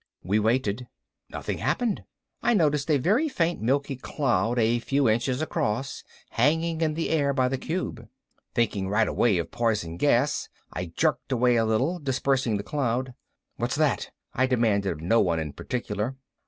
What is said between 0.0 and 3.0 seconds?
We waited. Nothing happened. I noticed a